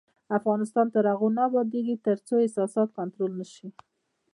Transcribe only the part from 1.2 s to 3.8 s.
نه ابادیږي، ترڅو احساسات کنټرول نشي.